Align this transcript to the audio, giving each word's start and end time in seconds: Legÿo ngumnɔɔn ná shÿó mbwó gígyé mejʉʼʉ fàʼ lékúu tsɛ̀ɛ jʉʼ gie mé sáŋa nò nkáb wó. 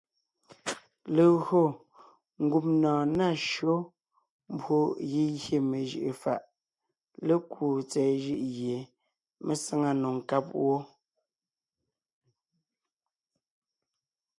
Legÿo 1.15 1.61
ngumnɔɔn 2.43 3.07
ná 3.17 3.27
shÿó 3.47 3.77
mbwó 4.53 4.77
gígyé 5.09 5.57
mejʉʼʉ 5.69 6.09
fàʼ 6.21 6.41
lékúu 7.27 7.75
tsɛ̀ɛ 7.89 8.11
jʉʼ 8.23 8.43
gie 8.55 8.77
mé 9.45 9.53
sáŋa 9.65 9.89
nò 10.01 10.09
nkáb 10.17 10.45
wó. 10.63 10.77